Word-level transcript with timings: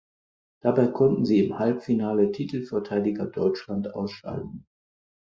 Dabei 0.61 0.87
konnten 0.87 1.25
sie 1.25 1.45
im 1.45 1.59
Halbfinale 1.59 2.31
Titelverteidiger 2.31 3.27
Deutschland 3.27 3.93
ausschalten. 3.93 4.65